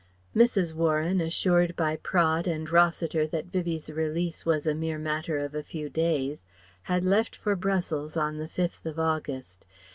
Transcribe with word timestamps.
Mrs. 0.35 0.73
Warren, 0.73 1.21
assured 1.21 1.75
by 1.75 1.95
Praed 1.95 2.47
and 2.47 2.67
Rossiter 2.67 3.27
that 3.27 3.45
Vivie's 3.51 3.87
release 3.87 4.47
was 4.47 4.65
a 4.65 4.73
mere 4.73 4.97
matter 4.97 5.37
of 5.37 5.53
a 5.53 5.61
few 5.61 5.89
days, 5.89 6.41
had 6.81 7.05
left 7.05 7.35
for 7.35 7.55
Brussels 7.55 8.17
on 8.17 8.37
the 8.37 8.47
5th 8.47 8.83
of 8.87 8.97
August. 8.97 9.63